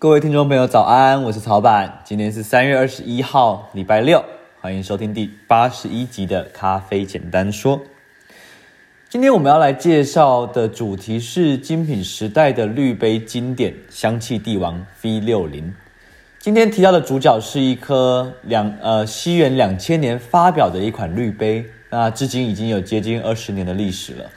[0.00, 1.24] 各位听众朋友，早安！
[1.24, 4.24] 我是曹板，今天是三月二十一号，礼拜六，
[4.60, 7.76] 欢迎收听第八十一集的《咖啡简单说》。
[9.08, 15.74] 今天我们要来介绍的主题是精品时代的滤杯经典——香气帝王 V 六零。
[16.38, 24.30] 今天提到的主角是一颗两呃西元两千年发表的一款滤杯，那至今已经有接近二十年的历史了。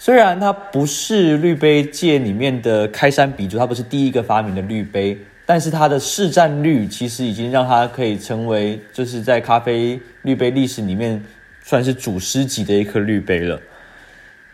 [0.00, 11.20] 虽然它不是滤杯界里面的开山鼻祖，它不是第一个发明的滤杯，但是它的市占率其实已经让它可以成为就是在咖啡滤杯历史里面
[11.64, 13.60] 算是祖师级的一颗滤杯了。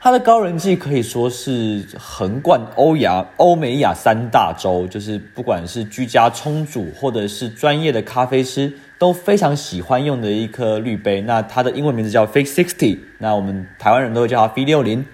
[0.00, 11.20] 它的高人气可以说是横贯欧亚、欧美亚三大洲，就是不管是居家冲煮或者是专业的咖啡师都非常喜欢用的一颗滤杯。
[11.20, 15.04] 那它的英文名字叫 Fix Sixty，那我们台湾人都会叫它 V60。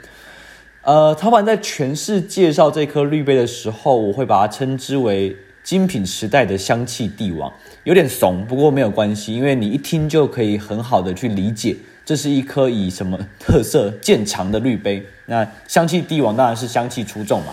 [0.83, 7.53] 呃，陶板在诠释介绍这颗绿杯的时候，我会把它称之为精品时代的香气帝王，
[7.84, 15.05] 有点怂，不过没有关系，因为你一听就可以很好的去理解，这是一颗以什么特色见长的绿杯。
[15.27, 17.53] 那香气帝王当然是香气出众嘛，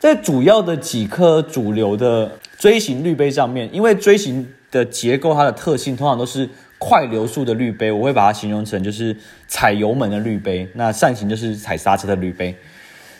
[0.00, 6.48] 在主要的几颗主流的锥形绿杯上面，因为锥形的结构它的特性通常都是。
[6.78, 12.56] 快流速的滤杯，我会把它形容成就是踩油门的滤杯，那扇形就是踩刹车的滤杯。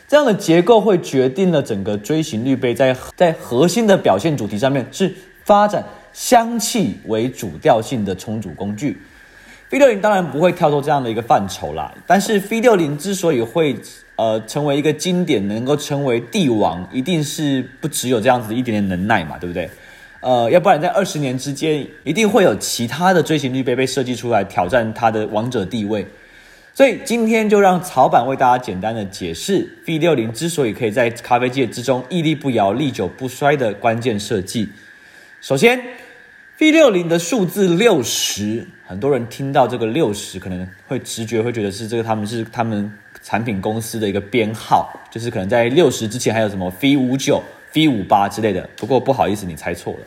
[0.06, 5.84] 这样的结构会决定了整个锥形滤杯在在核心的表现主题上面是发展
[6.14, 8.96] 香气为主调性的冲煮工具。
[9.70, 13.76] V60 当然不会跳脱这样的一个范畴啦，但是 V60 之所以会
[14.16, 19.68] 呃成为一个经典，能够成为帝王，一定是不只有这样子一点点能耐嘛，对不对？
[20.20, 26.04] 呃，要不然在二十年之间，一定会有其他的锥形滤杯被设计出来挑战它的王者地位。
[26.74, 34.68] 所以今天就让曹板为大家简单的解释 V60 之所以可以在咖啡界之中屹立不摇、历久不衰的关键设计。
[35.40, 35.80] 首先
[36.58, 42.92] ，V60 的数字六十，很多人听到这个六十，可能会直觉会觉得是这个他们是他们
[43.22, 47.42] 产品公司的一个编号，就是可能在六十之前还有什么 V 五九。
[47.74, 49.98] V 五八之类的，不过不好意思，你猜错了。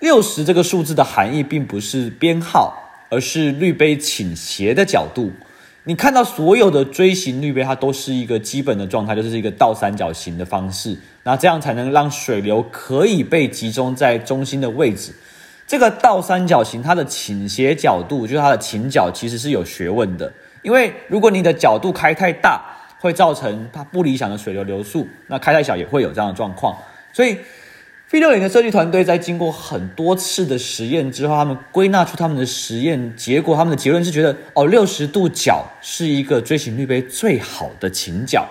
[0.00, 2.76] 六十这个数字的含义并不是编号，
[3.08, 5.30] 而是滤杯倾斜的角度。
[5.84, 10.96] 你看到所有的锥形滤杯，它都是一个基本的状态，就是一个倒三角形的方式。
[11.24, 15.12] 那这样才能让水流可以被集中在中心的位置。
[15.66, 20.32] 这个倒三角形它的倾斜角度，就是它的倾角，其实是有学问的。
[20.62, 22.62] 因为如果你的角度开太大，
[23.02, 26.78] 会造成它不理想的水流流速，那开太小也会有这样的状况。
[27.12, 27.36] 所以
[28.12, 38.46] ，V60 的设计团队在经过很多次的实验之后，他们归纳出他们的实验结果，他们的结论是觉得，哦，六十度角是一个锥形滤杯最好的倾角，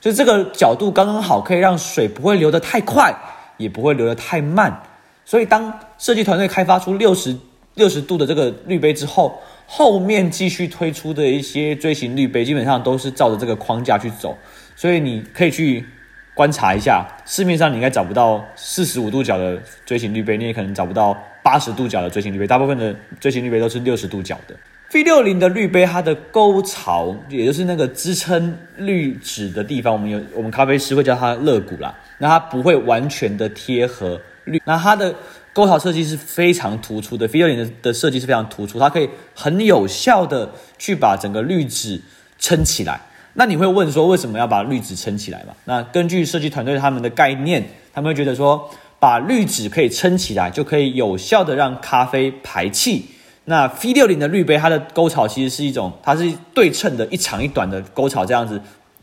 [0.00, 3.14] 就这个角度刚刚好，可以让水不会流得太快，
[3.58, 4.82] 也不会流得太慢。
[5.26, 7.36] 所以，当设计团队开发出六十
[7.74, 9.38] 六十度的这个滤杯之后，
[9.72, 14.36] 后面继续推出的一些锥形滤杯，基本上都是照着这个框架去走，
[14.74, 15.86] 所以你可以去
[16.34, 24.56] 观察一下，市面上你应该找不到四十五度角的锥形滤杯，你也可能找不到八十度角的锥形滤杯，大部分的锥形滤杯都是六十度角的。
[24.92, 35.14] V 六零的滤杯，它的沟槽，也就是那个支撑滤纸的地方，我们有我们咖啡师会叫它肋骨啦，那它不会完全的贴合滤，那它的。
[35.60, 42.00] 沟槽设计是非常突出的，V60 的的设计是非常突出，它可以很有效的去把整个滤纸
[42.38, 42.98] 撑起来。
[43.34, 45.52] 那你会问说，为什么要把滤纸撑起来嘛？
[45.66, 47.62] 那根据设计团队他们的概念，
[47.92, 53.04] 他们会觉得说，把滤纸可以撑起来，就可以有效的让咖啡排气。
[53.44, 58.58] 那 V60 的滤杯，它的沟槽其实是一种，它是对称的，一长一短的沟槽，这样子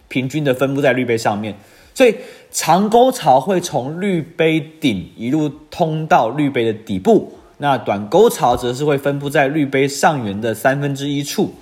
[0.08, 1.56] 平均的分布在滤杯上面。
[1.98, 2.16] 所以
[2.52, 11.56] 长沟槽会从滤杯顶一路通到滤杯的底部，那短沟槽则是会分布在滤杯上缘的三分之一处。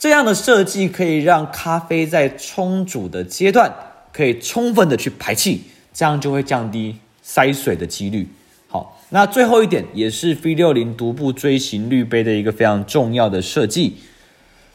[0.00, 3.72] 这样的设计可以让咖啡在冲煮的阶段
[4.12, 5.62] 可以充分的去排气，
[5.94, 8.28] 这样就会降低塞水的几率。
[8.66, 13.98] 好，那最后一点也是 V60 独步锥形滤杯的一个非常重要的设计，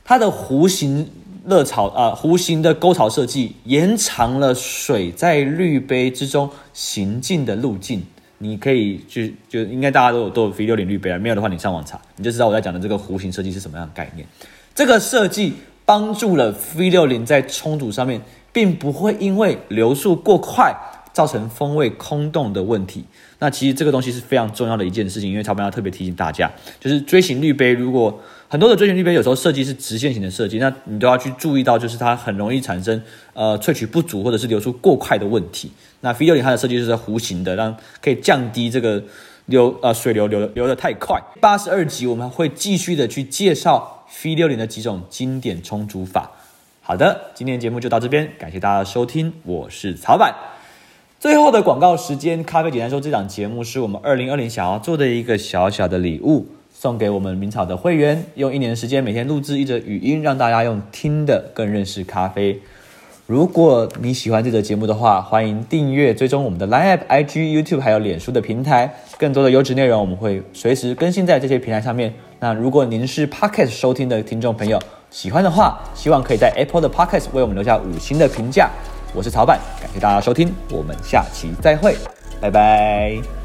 [0.05, 1.09] 它的弧形。
[1.45, 8.03] 热槽啊，弧形的沟槽设计延长了水在滤杯之中行进的路径。
[8.37, 14.27] 你可以去，就应该大家都有都有 V 六零滤杯啊，没有的话你上网查，你就知道我在讲的这个弧形设计是什么样的概念。
[14.73, 15.53] 这个设计
[15.85, 18.19] 帮助了 V 六零在冲煮上面，
[18.51, 20.75] 并不会因为流速过快
[21.13, 23.05] 造成风味空洞的问题。
[23.37, 28.19] 那其实这个东西是非常重要的一件事情，因为曹板要特别提醒大家，就是锥形滤杯如果
[28.51, 33.01] 很多的追寻滤杯有时候设计是直线型的设计，那你都要去注意到，就是它很容易产生
[33.31, 35.71] 呃萃取不足或者是流出过快的问题。
[36.01, 39.01] 那 V 六零它的设计就是弧形的，让可以降低这个
[39.45, 41.17] 流呃水流流流得太快。
[41.39, 46.31] 八十二集我们会继续的去介绍 V 六零的几种经典冲煮法。
[46.81, 50.35] 好的，今天节目就到这边，感谢大家的收听，我是曹板。
[51.21, 56.47] 最后的广告时间，咖啡简单说，这档节目是我们二零二零想要做的一个小小的礼物。
[56.81, 62.59] 送给我们明草的会员，用一年的时间每天录制一则语音，让大家用听的更认识咖啡。
[63.27, 68.91] 如果你喜欢这则节目的话，欢迎订阅、追踪我们的 Line App、IG、YouTube 还有脸书的平台。
[69.19, 72.11] 更多的优质内容我们会随时更新在这些平台上面。
[72.39, 74.81] 那如果您是 Podcast 收听的听众朋友，
[75.11, 78.71] 喜欢的话，希望可以在 Apple 的 Podcast 为我们留下五星的评价。
[79.13, 81.95] 我是曹板，感谢大家收听，我们下期再会，
[82.41, 83.40] 拜拜。